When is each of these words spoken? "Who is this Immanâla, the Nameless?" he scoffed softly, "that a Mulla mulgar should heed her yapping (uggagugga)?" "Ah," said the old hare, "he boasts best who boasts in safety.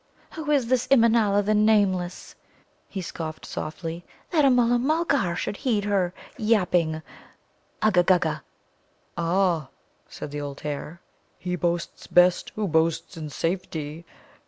"Who 0.31 0.49
is 0.49 0.65
this 0.65 0.87
Immanâla, 0.87 1.45
the 1.45 1.53
Nameless?" 1.53 2.33
he 2.89 3.03
scoffed 3.03 3.45
softly, 3.45 4.03
"that 4.31 4.43
a 4.43 4.49
Mulla 4.49 4.79
mulgar 4.79 5.35
should 5.35 5.57
heed 5.57 5.83
her 5.85 6.11
yapping 6.39 7.03
(uggagugga)?" 7.83 8.41
"Ah," 9.15 9.67
said 10.09 10.31
the 10.31 10.41
old 10.41 10.61
hare, 10.61 11.01
"he 11.37 11.55
boasts 11.55 12.07
best 12.07 12.51
who 12.55 12.67
boasts 12.67 13.15
in 13.15 13.29
safety. 13.29 14.03